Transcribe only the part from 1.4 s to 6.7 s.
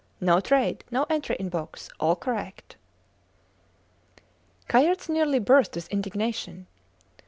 books: all correct. Kayerts nearly burst with indignation.